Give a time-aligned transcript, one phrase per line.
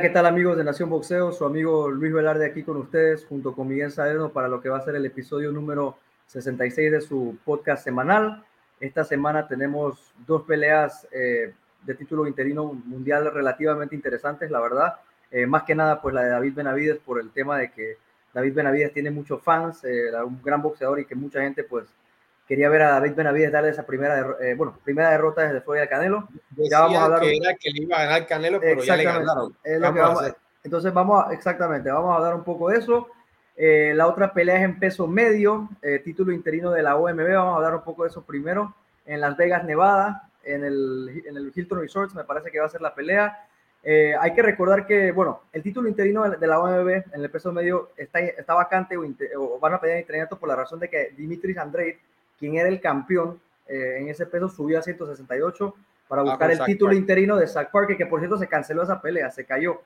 [0.00, 1.30] ¿qué tal amigos de Nación Boxeo?
[1.30, 4.78] Su amigo Luis Velarde aquí con ustedes, junto con Miguel Salerno, para lo que va
[4.78, 8.42] a ser el episodio número 66 de su podcast semanal.
[8.78, 14.94] Esta semana tenemos dos peleas eh, de título interino mundial relativamente interesantes, la verdad.
[15.30, 17.98] Eh, más que nada, pues la de David Benavides por el tema de que
[18.32, 21.84] David Benavides tiene muchos fans, eh, un gran boxeador y que mucha gente pues
[22.50, 25.88] quería ver a David Benavides darle esa primera, eh, bueno, primera derrota desde fuera del
[25.88, 26.28] Canelo.
[26.56, 29.04] ya vamos a hablar que era que le iba a ganar Canelo, pero ya le
[29.04, 29.54] ganaron.
[30.64, 33.06] entonces vamos a, exactamente, vamos a hablar un poco de eso.
[33.54, 37.34] Eh, la otra pelea es en peso medio, eh, título interino de la OMB.
[37.34, 38.74] Vamos a hablar un poco de eso primero.
[39.06, 42.70] En Las Vegas, Nevada, en el, en el Hilton Resorts, me parece que va a
[42.70, 43.46] ser la pelea.
[43.84, 47.90] hay que recordar que, bueno, el título interino de la OMB en el peso medio
[47.96, 49.04] está, está vacante o,
[49.38, 51.96] o van a pelear interinato por la razón de que Dimitris Andrei
[52.40, 53.38] quien era el campeón
[53.68, 55.74] eh, en ese peso, subió a 168
[56.08, 59.00] para ah, buscar el título interino de Zach Parker, que por cierto se canceló esa
[59.00, 59.82] pelea, se cayó.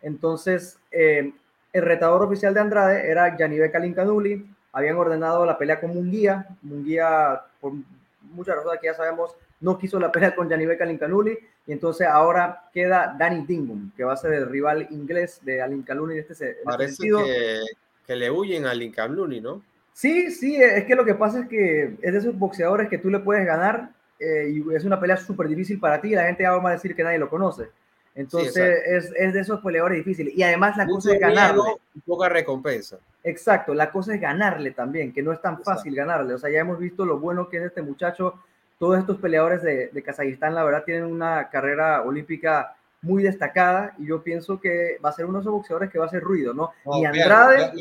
[0.00, 1.32] Entonces, eh,
[1.72, 7.42] el retador oficial de Andrade era Yanibe Kalinkanuli, habían ordenado la pelea con Munguía, Munguía,
[7.60, 7.72] por
[8.20, 11.36] muchas razones que ya sabemos, no quiso la pelea con Yanibe Kalinkanuli,
[11.66, 16.14] y entonces ahora queda Danny Dingum, que va a ser el rival inglés de Alinkanuli
[16.14, 17.60] en este, este Parece Que,
[18.06, 19.62] que le huyen a Alinkanuli, ¿no?
[19.96, 23.08] Sí, sí, es que lo que pasa es que es de esos boxeadores que tú
[23.08, 26.46] le puedes ganar eh, y es una pelea súper difícil para ti y la gente
[26.46, 27.70] va a decir que nadie lo conoce.
[28.14, 30.34] Entonces es, es, de esos peleadores difíciles.
[30.36, 31.62] Y además la cosa es ganarle.
[32.04, 32.98] poca recompensa.
[33.24, 36.34] Exacto, la cosa es ganarle también, que no es tan fácil ganarle.
[36.34, 38.34] O sea, ya hemos visto lo bueno que es este muchacho.
[38.78, 44.08] Todos estos peleadores de, de Kazajistán, la verdad, tienen una carrera olímpica muy destacada y
[44.08, 46.52] yo pienso que va a ser uno de esos boxeadores que va a hacer ruido,
[46.52, 46.72] ¿no?
[47.00, 47.72] y Andrade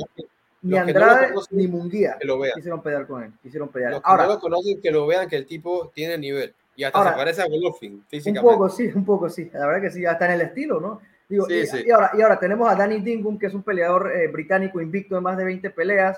[0.66, 2.54] ni Andrade ni Munguía que lo vean.
[2.56, 3.32] quisieron pelear con él.
[3.42, 3.92] Quisieron pelear.
[3.92, 6.54] Los que ahora, no lo conocen, que lo vean, que el tipo tiene nivel.
[6.76, 8.48] Y hasta se parece a Golovkin físicamente.
[8.48, 9.50] Un poco sí, un poco sí.
[9.54, 11.02] La verdad que sí, hasta en el estilo, ¿no?
[11.30, 11.84] Digo, sí, y, sí.
[11.86, 15.16] y, ahora, y ahora tenemos a Danny Dingum, que es un peleador eh, británico invicto
[15.16, 16.18] de más de 20 peleas.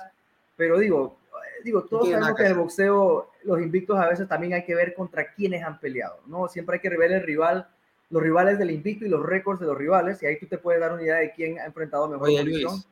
[0.55, 4.53] Pero digo, eh, digo todos sabemos que en el boxeo los invictos a veces también
[4.53, 6.47] hay que ver contra quiénes han peleado, ¿no?
[6.47, 7.67] Siempre hay que ver el rival,
[8.09, 10.81] los rivales del invicto y los récords de los rivales, y ahí tú te puedes
[10.81, 12.27] dar una idea de quién ha enfrentado mejor.
[12.27, 12.87] Oye, Luis,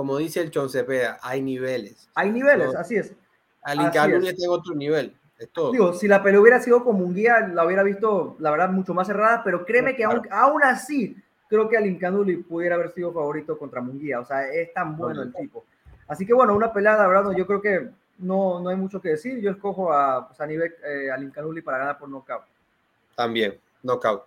[0.00, 2.08] como dice el Chon Cepeda, hay niveles.
[2.14, 3.12] Hay niveles, así es.
[3.60, 5.14] Al Incaluni está en otro nivel.
[5.38, 5.72] Es todo.
[5.72, 8.94] Digo, si la pelea hubiera sido como un guía, la hubiera visto, la verdad, mucho
[8.94, 11.14] más cerrada, pero créeme que aún, aún, así,
[11.50, 14.20] creo que al Incanduli pudiera haber sido favorito contra Munguía.
[14.20, 15.66] O sea, es tan bueno el tipo.
[16.08, 17.90] Así que bueno, una pelea, la verdad, yo creo que
[18.20, 19.38] no, no hay mucho que decir.
[19.42, 22.44] Yo escojo a pues, eh, al Incanduli para ganar por knockout.
[23.14, 24.22] También, knockout.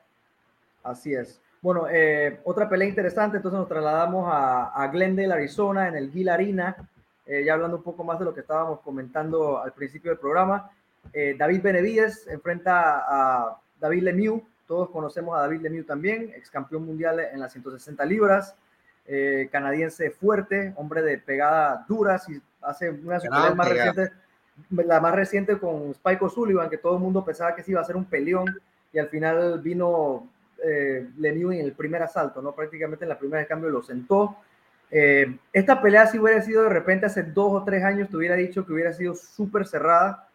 [0.83, 1.41] Así es.
[1.63, 6.75] Bueno, eh, otra pelea interesante, entonces nos trasladamos a, Glendale, Arizona, en el Gil Arena,
[7.25, 10.71] eh, ya hablando un poco más de lo que estábamos comentando al principio del programa.
[11.13, 16.85] Eh, David Benavides enfrenta a David Lemieux, todos conocemos a David Lemieux también, ex campeón
[16.85, 18.57] mundial en las 160 libras,
[19.49, 24.11] canadiense fuerte, hombre de pegada duras y hace una de más reciente,
[24.69, 27.85] la más reciente con Spike O'Sullivan, que todo el mundo pensaba que sí iba a
[27.85, 28.53] ser un peleón
[28.91, 30.27] y al final vino
[30.63, 32.53] eh, Lemieux en el primer asalto, ¿no?
[32.53, 34.37] Prácticamente en la primera de cambio lo sentó.
[34.89, 38.35] Eh, esta pelea, si hubiera sido de repente hace dos o tres años, te hubiera
[38.35, 40.29] dicho que hubiera sido súper cerrada.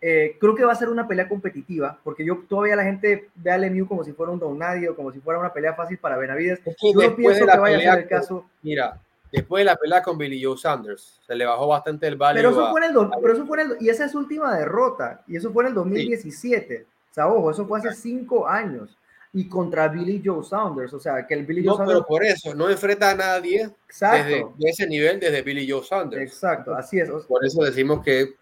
[0.00, 3.50] Eh, creo que va a ser una pelea competitiva, porque yo todavía la gente ve
[3.50, 5.96] a Lemieux como si fuera un don nadie o como si fuera una pelea fácil
[5.96, 6.60] para Benavides.
[6.64, 8.44] yo no pienso que vaya a ser el caso.
[8.62, 9.00] Mira,
[9.32, 12.36] después de la pelea con Billy Joe Sanders, se le bajó bastante el valor.
[12.36, 14.54] Pero eso fue en el, pero eso fue en el, y esa es su última
[14.54, 16.86] derrota, y eso fue en el 2017.
[17.10, 18.98] O sea, ojo, eso fue hace cinco años
[19.34, 20.94] y contra Billy Joe Saunders.
[20.94, 24.46] O sea, que el Billy Joe no, pero por eso, no enfrenta a nadie desde
[24.56, 26.22] de ese nivel desde Billy Joe Saunders.
[26.22, 27.10] Exacto, así es.
[27.10, 28.34] Por eso decimos que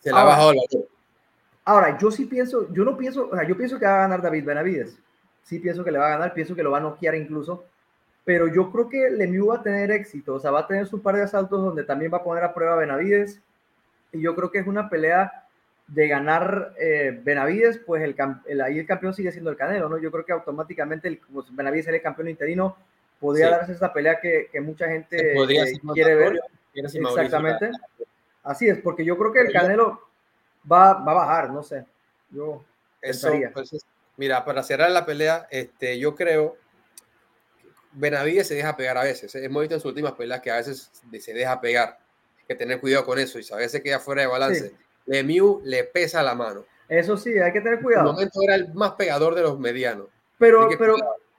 [0.00, 0.62] se la ha bajado la
[1.64, 4.20] Ahora, yo sí pienso, yo no pienso, o sea, yo pienso que va a ganar
[4.20, 4.98] David Benavides.
[5.44, 7.64] Sí pienso que le va a ganar, pienso que lo va a noquear incluso.
[8.24, 11.00] Pero yo creo que Lemieux va a tener éxito, o sea, va a tener su
[11.00, 13.40] par de asaltos donde también va a poner a prueba a Benavides.
[14.12, 15.41] Y yo creo que es una pelea
[15.86, 18.16] de ganar eh, Benavides, pues el,
[18.62, 19.98] ahí el campeón sigue siendo el Canelo, ¿no?
[19.98, 22.76] Yo creo que automáticamente el, pues Benavides el campeón interino,
[23.20, 26.40] podría darse esa pelea que, que mucha gente eh, quiere ver.
[26.74, 27.70] Exactamente.
[28.42, 30.00] Así es, porque yo creo que el Canelo
[30.70, 31.84] va, va a bajar, no sé.
[32.30, 32.64] Yo
[33.00, 33.84] eso, pues,
[34.16, 36.56] mira, para cerrar la pelea, este, yo creo
[37.92, 39.34] Benavides se deja pegar a veces.
[39.34, 40.90] Hemos visto en sus últimas peleas que a veces
[41.20, 41.98] se deja pegar.
[42.38, 44.74] Hay que tener cuidado con eso y a veces queda fuera de balance.
[45.06, 46.64] Lemieux le pesa la mano.
[46.88, 48.04] Eso sí, hay que tener cuidado.
[48.04, 50.08] En el momento era el más pegador de los medianos.
[50.38, 50.96] Pero, pero,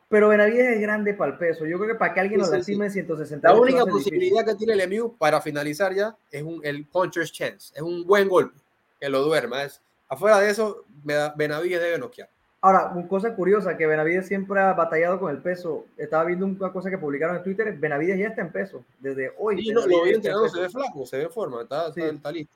[0.10, 1.66] pero Benavides es grande para el peso.
[1.66, 3.48] Yo creo que para que alguien lo lastime en 160.
[3.48, 7.74] La única posibilidad que tiene Lemieux para finalizar ya es un, el puncher's chance.
[7.76, 8.58] Es un buen golpe
[9.00, 9.64] que lo duerma.
[9.64, 12.30] Es, afuera de eso, Benavides debe noquear.
[12.62, 15.86] Ahora, una cosa curiosa, que Benavides siempre ha batallado con el peso.
[15.98, 19.62] Estaba viendo una cosa que publicaron en Twitter, Benavides ya está en peso, desde hoy.
[19.62, 22.02] Sí, no, lo vi entrenando, se ve flaco, se ve en forma, está, sí.
[22.02, 22.56] está, listo.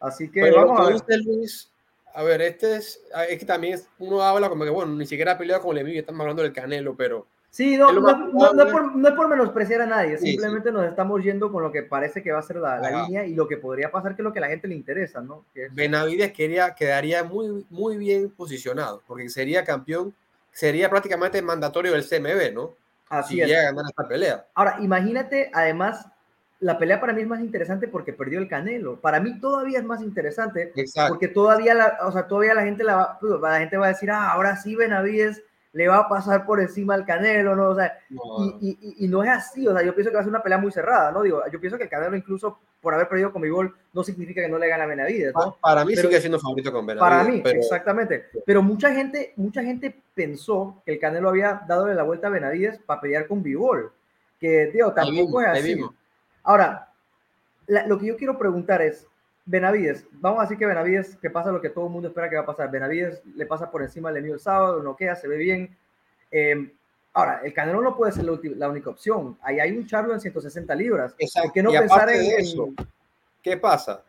[0.00, 1.20] Así que vamos a ver.
[1.24, 1.70] Luis,
[2.14, 5.38] a ver, este es, es que también uno habla como que, bueno, ni siquiera ha
[5.38, 7.26] peleado con Lemieux, estamos hablando del Canelo, pero
[7.56, 10.68] Sí, no, no, no, no, es por, no, es por, menospreciar a nadie, sí, simplemente
[10.68, 10.74] sí.
[10.74, 13.34] nos estamos yendo con lo que parece que va a ser la, la línea y
[13.34, 15.46] lo que podría pasar que es lo que a la gente le interesa, ¿no?
[15.54, 15.74] Que es...
[15.74, 20.14] Benavides quería, quedaría muy, muy bien posicionado, porque sería campeón,
[20.52, 22.74] sería prácticamente mandatorio del CMB, ¿no?
[23.08, 23.48] Así si es.
[23.48, 24.46] llega a ganar esta pelea.
[24.54, 26.06] Ahora, imagínate, además,
[26.60, 29.00] la pelea para mí es más interesante porque perdió el Canelo.
[29.00, 31.12] Para mí todavía es más interesante Exacto.
[31.12, 33.18] porque todavía la, o sea, todavía la gente la, va,
[33.50, 35.42] la gente va a decir, ah, ahora sí Benavides
[35.72, 37.68] le va a pasar por encima al Canelo, ¿no?
[37.68, 38.58] O sea, no.
[38.60, 40.42] Y, y, y, no es así, o sea, yo pienso que va a ser una
[40.42, 41.22] pelea muy cerrada, ¿no?
[41.22, 44.40] Digo, yo pienso que el Canelo incluso por haber perdido con mi gol no significa
[44.40, 45.58] que no le gane a Benavides, ¿no?
[45.60, 47.18] Para, para mí pero, sigue siendo favorito con Benavides.
[47.18, 47.58] Para mí, pero...
[47.58, 48.26] exactamente.
[48.46, 52.78] Pero mucha gente, mucha gente pensó que el Canelo había dado la vuelta a Benavides
[52.86, 53.92] para pelear con Bivol,
[54.40, 55.84] que, tío, tampoco es así.
[56.46, 56.92] Ahora,
[57.66, 59.06] la, lo que yo quiero preguntar es,
[59.44, 62.36] Benavides, vamos a decir que Benavides, que pasa lo que todo el mundo espera que
[62.36, 62.70] va a pasar.
[62.70, 65.76] Benavides le pasa por encima del el sábado, no queda, se ve bien.
[66.30, 66.72] Eh,
[67.12, 69.36] ahora, el Canelo no puede ser la, la, única opción.
[69.42, 71.14] Ahí hay un charlo en 160 libras.
[71.18, 71.48] Exacto.
[71.48, 72.68] ¿Por qué no y pensar en eso?
[73.42, 74.04] ¿Qué pasa?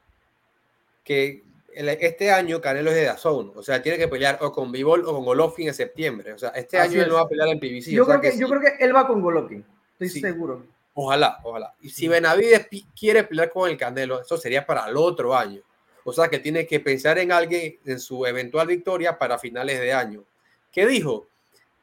[1.04, 1.44] Que
[1.74, 5.14] este año Canelo es de Dazón, o sea, tiene que pelear o con Bivol o
[5.14, 6.34] con Golovkin en septiembre.
[6.34, 7.04] O sea, este Así año es.
[7.06, 7.92] él no va a pelear en PBC.
[7.92, 8.54] Yo, o sea creo, que, que yo sí.
[8.54, 9.64] creo que él va con Golovkin,
[9.94, 10.20] estoy Sí.
[10.20, 10.64] seguro.
[11.00, 11.76] Ojalá, ojalá.
[11.80, 12.68] Y si Benavides
[13.00, 15.62] quiere pelear con el Canelo, eso sería para el otro año.
[16.04, 19.94] O sea que tiene que pensar en alguien en su eventual victoria para finales de
[19.94, 20.24] año.
[20.72, 21.28] ¿Qué dijo?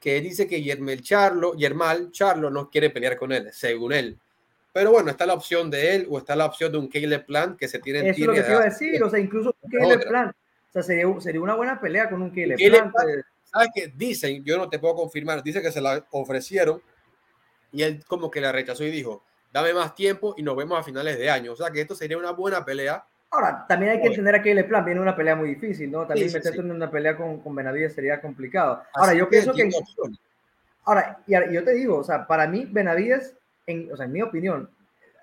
[0.00, 4.18] Que dice que Yermel Charlo, Yermal Charlo no quiere pelear con él, según él.
[4.72, 7.56] Pero bueno, está la opción de él o está la opción de un Caleb Plant
[7.56, 9.54] que se tiene en Eso es lo que te iba a decir, o sea, incluso
[9.60, 10.32] un Caleb Plant.
[10.32, 12.92] O sea, sería, sería, una buena pelea con un Caleb Plant.
[12.92, 13.24] Plant.
[13.44, 13.92] ¿Sabes qué?
[13.94, 16.82] Dicen, yo no te puedo confirmar, dice que se la ofrecieron
[17.74, 19.22] y él como que la rechazó y dijo,
[19.52, 21.52] dame más tiempo y nos vemos a finales de año.
[21.52, 23.04] O sea que esto sería una buena pelea.
[23.30, 24.10] Ahora, también hay que Oye.
[24.10, 26.06] entender a Caleb Plant, viene una pelea muy difícil, ¿no?
[26.06, 26.64] También Sí, meterte sí.
[26.64, 28.82] en una pelea con, con Benavides sería complicado.
[28.94, 29.64] Ahora, Así yo pienso que...
[29.64, 30.18] opciones.
[30.84, 33.34] Ahora, y ahora, yo te digo, o sea, para mí Benavides,
[33.66, 34.70] en, o sea, en mi opinión,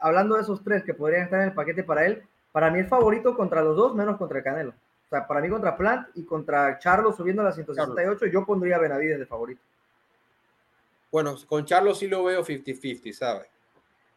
[0.01, 2.87] hablando de esos tres que podrían estar en el paquete para él, para mí el
[2.87, 4.71] favorito contra los dos, menos contra el Canelo.
[4.71, 8.77] O sea, para mí contra Plant y contra Charlo subiendo a la 168, yo pondría
[8.77, 9.61] a Benavides de favorito.
[11.11, 13.47] Bueno, con Charlo sí lo veo 50-50, ¿sabes?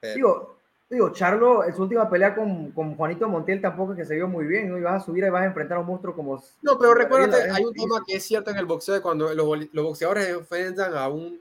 [0.00, 0.56] Pero- Digo,
[0.90, 4.28] digo, Charlo en su última pelea con, con Juanito Montiel tampoco es que se vio
[4.28, 4.78] muy bien, ¿no?
[4.78, 6.42] Y vas a subir y vas a enfrentar a un monstruo como...
[6.62, 9.84] No, pero recuérdate, hay un tema que es cierto en el boxeo, cuando los, los
[9.84, 11.38] boxeadores enfrentan a un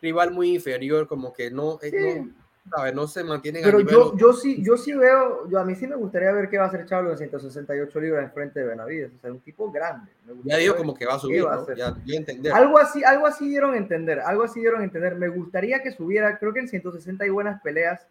[0.00, 2.20] rival muy inferior, como que no, eh, Sí.
[2.20, 2.94] no, ¿sabes?
[2.94, 3.94] no se mantienen Pero a nivel.
[3.94, 6.64] yo, yo sí, yo sí veo, yo a mí sí me gustaría ver qué va
[6.64, 9.12] a hacer Charlo en 168 libras en frente de Benavides.
[9.16, 10.10] O sea, un tipo grande.
[10.44, 11.74] Ya ver como que va a subir, va a.
[11.74, 12.52] Ya, entender.
[12.52, 15.16] Algo así, algo así dieron a entender, algo así dieron a entender.
[15.16, 18.06] Me gustaría que subiera, creo que en 160 hay buenas peleas,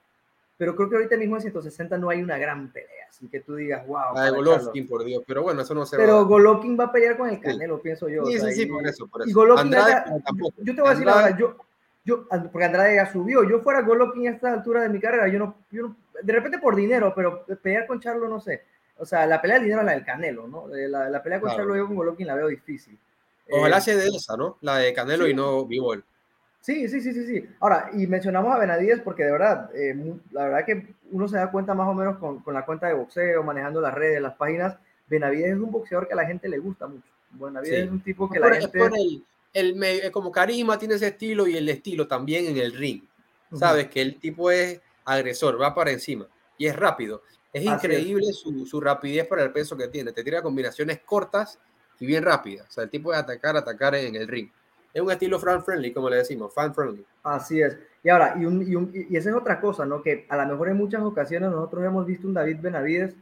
[0.57, 3.55] pero creo que ahorita mismo en 160 no hay una gran pelea, así que tú
[3.55, 4.13] digas, wow.
[4.13, 6.21] La de Golovkin, por Dios, pero bueno, eso no se Pero va.
[6.23, 7.41] Golovkin va a pelear con el Sí.
[7.41, 8.25] Canelo, pienso yo.
[8.25, 9.39] Sí, o sea, sí, sí, y- por eso, por Y eso.
[9.39, 10.53] Golovkin, Andrade, ya- tampoco.
[10.59, 11.55] yo te voy a decir la verdad, yo,
[12.03, 15.39] yo, porque Andrade ya subió, yo fuera Golovkin a esta altura de mi carrera, yo
[15.39, 18.63] no, yo no- de repente por dinero, pero pelear con Charlo no sé.
[18.97, 20.73] O sea, la pelea de dinero es la del Canelo, ¿no?
[20.75, 21.63] Eh, La, la pelea con Claro.
[21.63, 22.97] Charlo yo con Golovkin la veo difícil.
[23.49, 24.57] Ojalá Eh, sea de esa, ¿no?
[24.61, 25.31] La de Canelo sí.
[25.31, 26.03] y no Bivol.
[26.59, 27.49] Sí, sí, sí, sí, sí.
[27.59, 29.95] Ahora, y mencionamos a Benavides porque de verdad, eh,
[30.31, 32.93] la verdad que uno se da cuenta más o menos con, con la cuenta de
[32.93, 34.77] boxeo, manejando las redes, las páginas.
[35.07, 37.07] Benavides es un boxeador que a la gente le gusta mucho.
[37.31, 37.85] Benavides Sí.
[37.85, 38.77] es un tipo que la por, es gente...
[38.77, 42.73] por el, el es como carisma tiene ese estilo y el estilo también en el
[42.73, 43.03] ring.
[43.49, 43.59] Ujú.
[43.59, 46.27] Sabes que el tipo es agresor, va para encima
[46.57, 47.23] y es rápido.
[47.53, 50.13] Es Así increíble su, su rapidez para el peso que tiene.
[50.13, 51.59] Te tira combinaciones cortas
[51.99, 52.67] y bien rápidas.
[52.69, 54.49] O sea, el tipo de atacar, atacar en el ring.
[54.93, 57.05] Es un estilo fan friendly, como le decimos, fan friendly.
[57.23, 57.77] Así es.
[58.03, 60.01] Y ahora, y, un, y, un- y esa es otra cosa, ¿no?
[60.01, 63.13] Que a lo mejor en muchas ocasiones nosotros hemos visto un David Benavides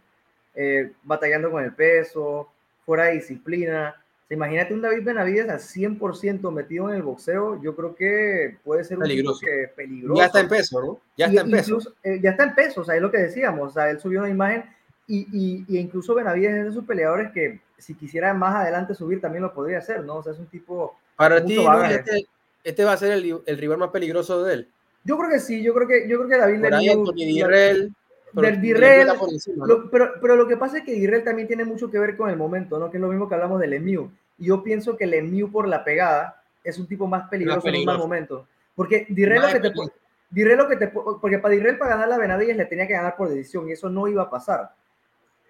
[0.56, 2.50] eh, batallando con el peso,
[2.86, 3.96] fuera de disciplina.
[4.32, 8.98] Imagínate un David Benavides al 100% metido en el boxeo, yo creo que puede ser
[8.98, 9.40] un Peligroso.
[9.42, 10.20] que peligroso.
[10.20, 11.00] Ya está en peso, ¿no?
[11.18, 11.70] Ya Y está en peso.
[11.72, 14.00] incluso, eh, ya está en peso, o sea, es lo que decíamos, o sea, él
[14.00, 14.66] subió una imagen
[15.08, 19.20] y, y, y incluso Benavides es de esos peleadores que si quisiera más adelante subir
[19.20, 20.18] también lo podría hacer, ¿no?
[20.18, 20.96] O sea, es un tipo...
[21.16, 22.28] Para ti, Luis, este,
[22.64, 24.68] este va a ser el, el rival más peligroso de él.
[25.06, 27.16] Yo creo que sí, yo creo que, yo creo que David Por ahí Lemieux- Anthony
[27.26, 27.94] Dirrell.
[28.34, 29.08] Pero del Dirrell.
[29.56, 32.30] Lo- pero, pero lo que pasa es que Dirrell también tiene mucho que ver con
[32.30, 32.90] el momento, ¿no?
[32.92, 34.10] Que es lo mismo que hablamos de Lemieux.
[34.38, 37.66] Y yo pienso que Lemieux por la pegada es un tipo más peligroso, en un
[37.66, 38.00] mal peligroso.
[38.00, 38.48] momento.
[38.76, 39.94] Porque Dirrell lo Más que te peligroso.
[40.30, 43.16] Dirrell lo que te porque para Dirrell para ganar la Benavides le tenía que ganar
[43.16, 44.70] por decisión y eso no iba a pasar.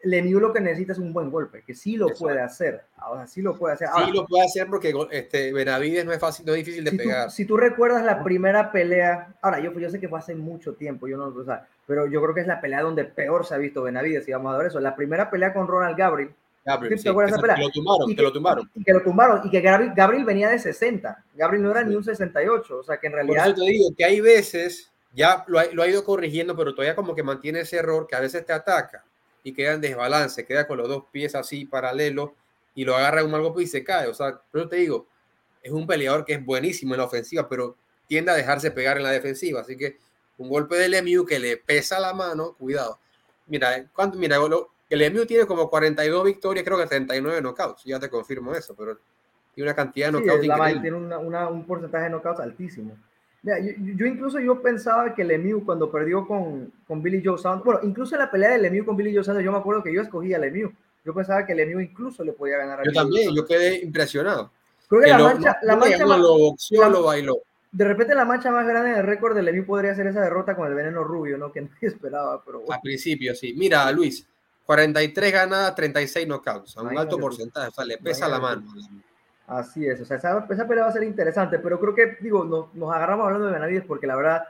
[0.03, 2.83] Lemieux lo que necesita es un buen golpe, que sí lo puede hacer.
[2.97, 3.89] Ahora sí lo puede hacer.
[4.05, 7.31] sí lo puede hacer porque este, Benavides no es fácil, no es difícil de pegar.
[7.31, 11.07] si tú recuerdas la primera pelea, ahora yo, yo sé que fue hace mucho tiempo,
[11.07, 13.57] yo no o sea, pero yo creo que es la pelea donde peor se ha
[13.57, 14.79] visto Benavides, si vamos a ver eso.
[14.79, 16.33] La primera pelea con Ronald Gabriel.
[16.65, 17.55] Gabriel sí, pelea?
[17.55, 18.69] Que lo tumbaron, y que, lo tumbaron.
[18.75, 21.25] Y que lo tumbaron, y que Gabriel, venía de 60.
[21.35, 23.43] Gabriel no era ni un 68, o sea que en realidad.
[23.43, 26.73] Por eso te digo que hay veces, ya lo ha, lo ha ido corrigiendo, pero
[26.73, 29.03] todavía como que mantiene ese error que a veces te ataca
[29.43, 32.31] y queda en desbalance, queda con los dos pies así paralelos
[32.75, 34.07] y lo agarra un mal golpe y se cae.
[34.07, 35.07] O sea, pero te digo,
[35.61, 37.75] es un peleador que es buenísimo en la ofensiva, pero
[38.07, 39.61] tiende a dejarse pegar en la defensiva.
[39.61, 39.97] Así que
[40.37, 42.99] un golpe del Lemieux que le pesa la mano, cuidado.
[43.47, 44.17] Mira, ¿cuánto?
[44.17, 44.37] Mira,
[44.89, 47.83] el Lemieux tiene como 42 victorias, creo que 39 knockouts.
[47.83, 48.97] Ya te confirmo eso, pero
[49.53, 52.97] tiene una cantidad de knockouts sí, Tiene un porcentaje de knockouts altísimo
[53.43, 58.15] yo, incluso yo pensaba que Lemieux cuando perdió con, con Billy Joe Sanders, bueno, incluso
[58.15, 60.37] en la pelea de Lemieux con Billy Joe Sanders, yo me acuerdo que yo escogía
[60.37, 60.73] a Lemieux.
[61.05, 64.51] Yo pensaba que Lemieux incluso le podía ganar a Yo también, yo quedé impresionado.
[64.89, 66.55] Creo que, la mancha, la mancha lo
[66.89, 67.37] lo bailó.
[67.71, 70.67] De repente la mancha más grande del récord de Lemieux podría ser esa derrota con
[70.67, 71.51] el veneno rubio, ¿no?
[71.51, 73.53] Que nadie esperaba, pero A principio, sí.
[73.55, 74.27] Mira, Luis,
[74.65, 78.63] 43 ganadas, 36 knockouts, a un alto porcentaje, o sea, le pesa la mano.
[79.49, 82.93] Así es, o sea, esa, pelea va a ser interesante, pero creo que, digo, nos,
[82.93, 84.43] agarramos hablando de Benavides porque la verdad,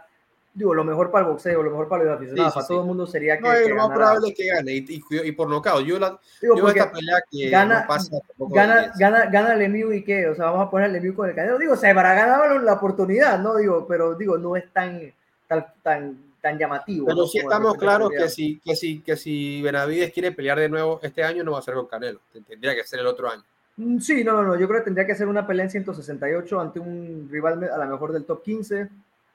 [0.53, 3.07] digo, lo mejor para el boxeo, lo mejor para los aficionados, para todo el mundo
[3.07, 3.43] sería que.
[3.43, 5.85] No, lo más probable es que gane y, por nocaut.
[5.85, 10.35] Yo, la, digo, esta pelea que gana, pasa gana, gana, gana Lemieux y qué, o
[10.35, 11.57] sea, vamos a poner Lemieux con el Canelo.
[11.57, 13.55] Digo, se habrá ganado la oportunidad, ¿no?
[13.55, 15.13] Digo, pero digo, no es tan,
[15.47, 17.07] tan, tan, tan llamativo.
[17.07, 20.99] Pero sí estamos claros que si, que, si, que si Benavides quiere pelear de nuevo
[21.01, 23.45] este año, no va a ser con Canelo, tendría que ser el otro año.
[23.79, 24.55] Mm, sí, no, no, no.
[24.59, 27.86] Yo creo que tendría que ser una pelea en 168 ante un rival a lo
[27.88, 28.89] mejor del top 15.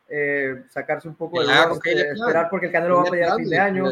[0.06, 3.58] Eh, sacarse un poco de esperar porque el Canelo va a pelear a fin de
[3.58, 3.86] año.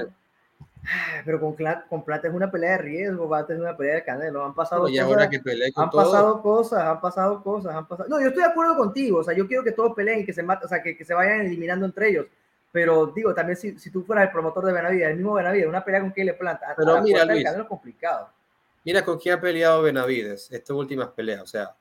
[0.84, 1.56] Ah, pero con,
[1.88, 4.44] con Plata es una pelea de riesgo, va a tener una pelea de Canelo.
[4.44, 5.72] Han pasado cosas.
[5.74, 8.08] han pasado cosas, han pasado cosas, han pasado.
[8.10, 9.20] No, yo estoy de acuerdo contigo.
[9.20, 11.04] O sea, yo quiero que todos peleen y que se maten, o sea, que, que,
[11.04, 12.26] se vayan eliminando entre ellos.
[12.70, 15.82] Pero digo, también si, si tú fueras el promotor de Benavides, el mismo Benavides, una
[15.82, 18.28] pelea con Kyle Planta, pero mira, Luis, Canelo es complicado.
[18.84, 21.42] Mira con quién ha peleado Benavides estas últimas peleas.
[21.42, 21.74] O sea,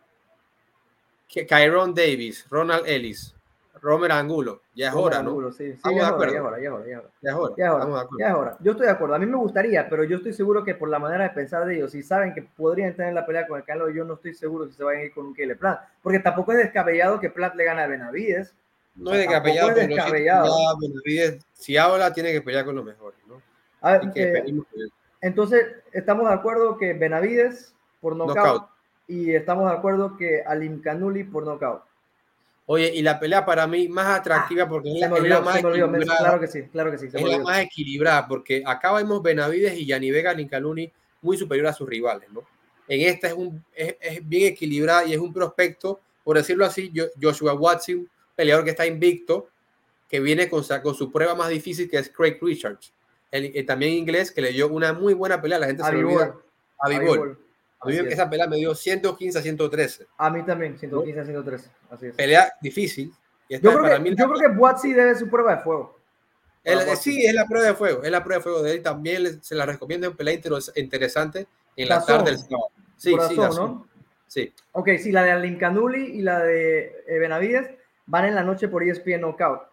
[1.27, 3.33] Kyron Davis, Ronald Ellis,
[3.81, 4.61] Romer Angulo.
[4.75, 5.51] Ya es hora, ¿no?
[5.51, 7.55] sí, sí, ya, es hora, ya es hora, ya es hora, ya es hora.
[8.19, 8.57] Ya es hora.
[8.59, 9.15] Yo estoy de acuerdo.
[9.15, 11.75] A mí me gustaría, pero yo estoy seguro que por la manera de pensar de
[11.75, 14.67] ellos, si saben que podrían tener la pelea con el Canelo, yo no estoy seguro
[14.67, 15.79] si se vayan a ir con un Kele Plant.
[16.03, 18.53] Porque tampoco es descabellado que Plant le gane a Benavides.
[18.95, 20.45] No es descabellado, es descabellado.
[20.45, 23.41] Si, Benavides, si habla, tiene que pelear con los mejores, ¿no?
[23.81, 24.43] A ver, que,
[25.21, 28.65] entonces, estamos de acuerdo que Benavides por nocaut,
[29.07, 31.83] y estamos de acuerdo que Alim Canuli por nocaut.
[32.65, 36.17] Oye, y la pelea para mí más atractiva ah, porque es, la, más equilibrada.
[36.17, 37.07] Claro que sí, claro que sí.
[37.13, 41.67] Es la más equilibrada porque acá vemos Benavides y Yanni Vega Alim Canuli muy superior
[41.67, 42.41] a sus rivales, ¿no?
[42.87, 43.95] En esta es, un, es,
[44.27, 49.49] bien equilibrada y es un prospecto, por decirlo así, Joshua Watson, peleador que está invicto,
[50.09, 52.91] que viene con, con su prueba más difícil que es Craig Richards
[53.31, 55.59] el, eh, también inglés, que le dio una muy buena pelea.
[55.59, 56.35] La gente se olvida.
[56.79, 57.37] A Bivol.
[57.79, 60.07] A mí esa pelea me dio 115 a 113.
[60.17, 61.69] A mí también, 115 a 113.
[61.89, 62.15] Así es.
[62.15, 63.11] Pelea difícil.
[63.49, 65.97] yo creo, que, yo creo que debe su prueba de fuego.
[66.99, 68.03] sí, es la prueba de fuego.
[68.03, 68.83] Es la prueba de fuego de él.
[68.83, 70.39] También se la recomiendo en pelea
[70.75, 72.67] interesante en la, tarde del sábado.
[72.97, 73.87] Sí, sí, ¿no?
[74.27, 74.53] sí.
[74.73, 77.67] Ok, sí, la de Alincanuli y la de eh, Benavides
[78.05, 79.70] van en la noche por ESPN Knockout.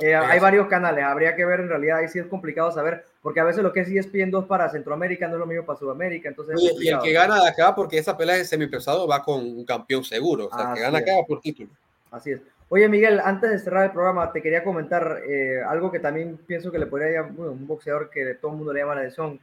[0.00, 3.38] Eh, hay varios canales, habría que ver en realidad, ahí sí es complicado saber, porque
[3.38, 6.28] a veces lo que es ESPN 2 para Centroamérica no es lo mismo para Sudamérica,
[6.28, 6.60] entonces...
[6.60, 10.02] y el que gana de acá, porque esa pelea de semipesado va con un campeón
[10.02, 11.70] seguro, o sea, el que gana acá va por título.
[12.10, 12.40] Así es.
[12.70, 16.72] Oye, Miguel, antes de cerrar el programa, te quería comentar eh, algo que también pienso
[16.72, 19.38] que le podría llamar, un boxeador que todo el mundo le llama la atención.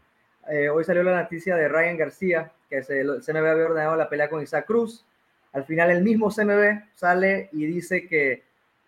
[0.50, 4.10] Eh, hoy salió la noticia de Ryan García, que se, el CMB había ordenado la
[4.10, 5.06] pelea con Isaac Cruz.
[5.54, 8.44] Al final el mismo CMB sale y dice que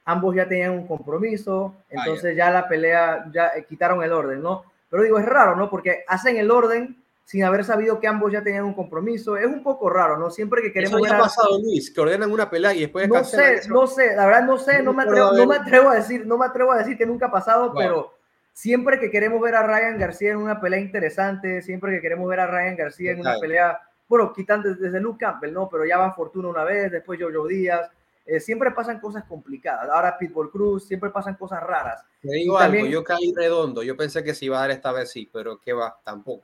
[0.05, 4.41] ambos ya tenían un compromiso, ah, entonces ya la pelea, ya eh, quitaron el orden,
[4.41, 4.63] ¿no?
[4.89, 5.69] Pero digo, es raro, ¿no?
[5.69, 9.37] Porque hacen el orden sin haber sabido que ambos ya tenían un compromiso.
[9.37, 10.29] Es un poco raro, ¿no?
[10.29, 10.99] Siempre que queremos...
[10.99, 13.07] Eso ya ha pasado, Luis, que ordenan una pelea y después...
[13.07, 15.95] No sé, no sé, la verdad no sé, no me, atrevo, no me atrevo a
[15.95, 18.13] decir, no me atrevo a decir que nunca ha pasado, pero
[18.51, 22.41] siempre que queremos ver a Ryan García en una pelea interesante, siempre que queremos ver
[22.41, 25.69] a Ryan García en una pelea, bueno, quitando desde Luke Campbell, ¿no?
[25.69, 27.89] Pero ya va Fortuna una vez, después Jojo Díaz,
[28.25, 29.89] eh, siempre pasan cosas complicadas.
[29.89, 32.03] Ahora Pitbull Cruz, siempre pasan cosas raras.
[32.21, 35.11] Te digo algo, yo caí redondo, yo pensé que sí iba a dar esta vez
[35.11, 36.43] sí, pero que va, tampoco.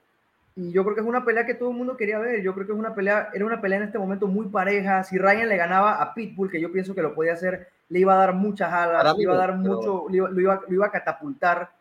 [0.55, 2.41] Y yo creo que es una pelea que todo el mundo quería ver.
[2.41, 5.03] Yo creo que es una pelea, era una pelea en este momento muy pareja.
[5.05, 8.13] Si Ryan le ganaba a Pitbull, que yo pienso que lo podía hacer, le iba
[8.13, 11.71] a dar muchas alas, le iba a dar mucho, lo, iba, a catapultar.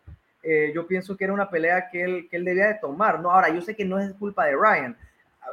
[0.44, 3.20] eh, yo pienso que era una pelea que él, que él debía de tomar.
[3.20, 4.96] No, ahora, yo sé que no es culpa de Ryan,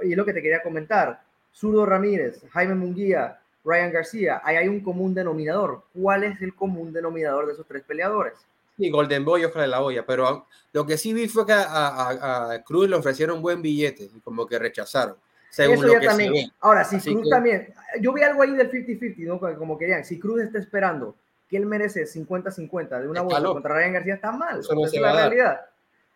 [0.03, 1.21] y es lo que te quería comentar.
[1.51, 5.83] Zurdo Ramírez, Jaime Munguía, Ryan García, ahí hay un común denominador.
[5.93, 8.33] ¿Cuál es el común denominador de esos tres peleadores?
[8.77, 12.61] Sí, Golden Boy Oscar de la Hoya, pero lo que sí vi fue que a,
[12.65, 15.15] Cruz le ofrecieron un buen billete y como que rechazaron.
[15.49, 16.51] Según Eso ya que también.
[16.59, 19.39] Ahora, si Cruz también, yo vi algo ahí del 50-50, ¿no?
[19.57, 21.15] Como querían, si Cruz está esperando
[21.49, 24.59] que él merece 50-50 de una vuelta contra Ryan García, está mal.
[24.59, 25.61] Eso no es la realidad.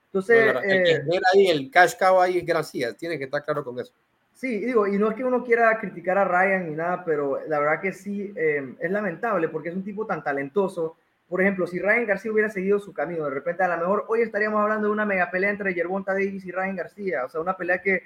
[0.08, 3.94] Entonces, no, eh, ahí el cash cow ahí García, tiene que estar claro con eso.
[4.40, 7.60] Sí, digo, y no es que uno quiera criticar a Ryan ni nada, pero la
[7.60, 10.96] verdad que sí eh, es lamentable porque es un tipo tan talentoso.
[11.28, 14.22] Por ejemplo, si Ryan García hubiera seguido su camino, de repente a lo mejor hoy
[14.22, 17.26] estaríamos hablando de una mega pelea entre Yerbonta Davis y Ryan García.
[17.26, 18.02] O sea, una pelea que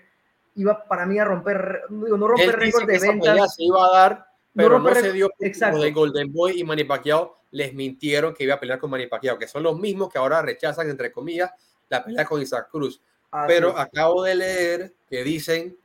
[0.55, 3.55] iba para mí a romper, digo, no romper récord de ventas.
[3.55, 4.25] se iba a dar,
[4.55, 5.83] pero no, se dio exacto.
[5.83, 9.37] de Golden Boy y Manny Pacquiao les mintieron que iba a pelear con Manny Pacquiao,
[9.37, 11.51] que son los mismos que ahora rechazan, entre comillas,
[11.89, 12.99] la pelea con Isaac Cruz.
[13.45, 15.77] pero acabo de leer que dicen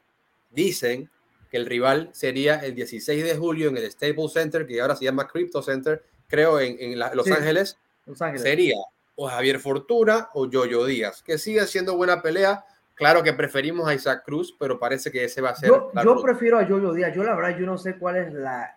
[0.50, 1.11] dicen
[1.50, 5.05] que el rival sería el 16 de julio en el Staples Center, que ahora se
[5.05, 7.78] llama Crypto Center, creo, en, Los, Ángeles.
[8.07, 8.43] Los Ángeles.
[8.43, 8.76] Sería
[9.17, 12.64] o Javier Fortuna o Yoyo Díaz, que sigue siendo buena pelea,
[12.99, 15.69] Claro que preferimos a Isaac Cruz, pero parece que ese va a ser.
[15.69, 17.14] Yo, yo prefiero a Yoyo Díaz.
[17.14, 18.76] Yo, la verdad, yo no sé cuál es la,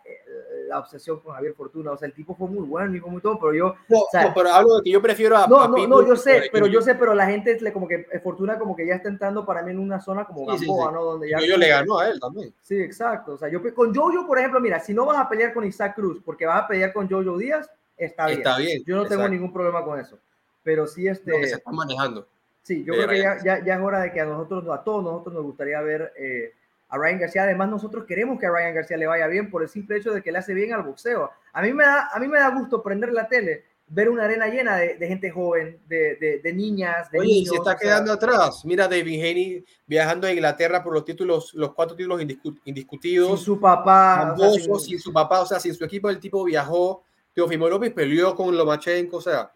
[0.72, 1.92] la, obsesión con Javier Fortuna.
[1.92, 3.76] O sea, el tipo fue muy bueno y fue muy todo, pero yo.
[3.88, 5.48] No, no pero hablo de que yo prefiero a.
[5.48, 8.20] No, no, no, yo sé, pero yo sé, pero la gente le como que eh,
[8.20, 11.04] Fortuna como que ya está entrando para mí en una zona como Gamboa, ¿no?
[11.04, 11.40] Donde ya.
[11.40, 12.54] Yoyo le ganó a él también.
[12.62, 13.34] Sí, exacto.
[13.34, 15.96] O sea, yo con Yoyo, por ejemplo, mira, si no vas a pelear con Isaac
[15.96, 18.40] Cruz porque vas a pelear con Yoyo Díaz, está bien.
[18.40, 18.84] Está bien.
[18.86, 20.18] Yo no tengo ningún problema con eso.
[20.64, 21.32] Pero sí, este.
[21.48, 22.28] se está manejando.
[22.64, 25.04] Sí, yo creo que ya, ya, ya, es hora de que a nosotros, a todos
[25.04, 26.54] nosotros nos gustaría ver eh,
[26.92, 27.44] a Ryan García.
[27.44, 30.22] Además, nosotros queremos que a Ryan García le vaya bien por el simple hecho de
[30.22, 31.32] que le hace bien al boxeo.
[31.54, 34.48] A mí me da, a mí me da gusto prender la tele, ver una arena
[34.48, 38.64] llena de, de gente joven, de, de, de niñas, de Oye, se está quedando atrás.
[38.66, 42.22] Mira, David Haney viajando a Inglaterra por los títulos, los cuatro títulos
[42.66, 43.30] indiscutidos.
[43.30, 44.36] Sin su papá.
[44.80, 45.00] sin...
[45.00, 47.04] su papá, o sea, sin su equipo, el tipo viajó.
[47.34, 49.50] Teofimo López peleó con Lomachenko, o sea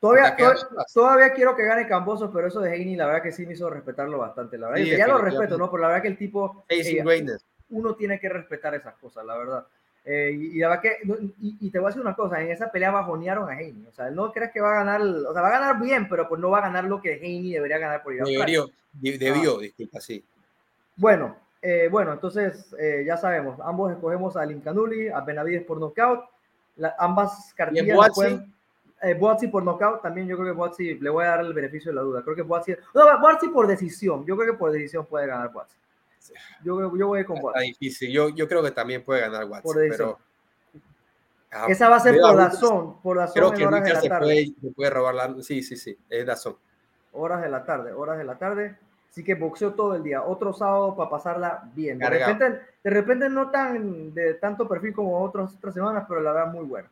[0.00, 0.34] Todavía,
[0.94, 3.68] todavía, quiero que gane Cambosos, pero eso de Heini, la verdad que sí me hizo
[3.68, 4.56] respetarlo bastante.
[4.56, 5.70] La verdad, ya lo respeto, ¿no?
[5.70, 6.64] Pero la verdad que el tipo.
[7.68, 9.66] uno tiene que respetar esas cosas, la verdad.
[10.06, 10.96] Eh, y, la verdad que.
[11.38, 13.86] Y, te voy a decir una cosa: en esa pelea bajonearon a Heini.
[13.86, 15.02] O sea, no crees que va a ganar.
[15.02, 17.52] O sea, va a ganar bien, pero pues no va a ganar lo que Heini
[17.52, 19.60] debería ganar por ir Debió, debió ah.
[19.60, 20.24] disculpa, sí.
[20.96, 23.60] Bueno, eh, bueno, entonces eh, ya sabemos.
[23.62, 26.24] Ambos escogemos a Lincanuli, a Benavides por nocaut.
[26.98, 28.50] ambas cartillas pueden
[29.02, 31.96] eh, por nocaut, también yo creo que Boatsi le voy a dar el beneficio de
[31.96, 32.22] la duda.
[32.22, 35.76] Creo que Boatsi, no, por decisión, yo creo que por decisión puede ganar Boatsi.
[36.62, 37.66] Yo, yo voy con Boatsi.
[37.66, 40.18] difícil, yo, yo creo que también puede ganar Boatsi, pero...
[41.52, 44.00] Ah, Esa va a ser por la zona, por la Creo que horas de la
[44.02, 44.54] tarde.
[44.60, 46.56] Puede, puede robar la, sí, sí, sí, es la zona.
[47.12, 48.78] Horas de la tarde, horas de la tarde.
[49.10, 50.22] Así que boxeo todo el día.
[50.22, 51.98] Otro sábado para pasarla bien.
[51.98, 56.32] De repente, de repente no tan de tanto perfil como otras, otras semanas, pero la
[56.32, 56.88] verdad muy buena.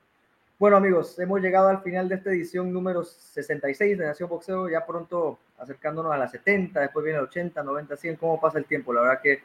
[0.58, 4.84] Bueno amigos, hemos llegado al final de esta edición número 66 de Nación Boxeo, ya
[4.84, 8.92] pronto acercándonos a las 70, después viene el 80, 90, 100, cómo pasa el tiempo.
[8.92, 9.40] La verdad que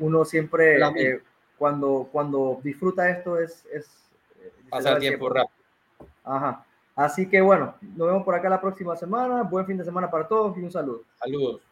[0.00, 1.22] uno siempre eh,
[1.56, 3.64] cuando, cuando disfruta esto es...
[3.72, 3.86] es
[4.38, 5.56] eh, pasa el tiempo, rápido.
[6.24, 6.66] Ajá.
[6.94, 9.42] Así que bueno, nos vemos por acá la próxima semana.
[9.44, 11.04] Buen fin de semana para todos y un saludo.
[11.18, 11.62] Saludos.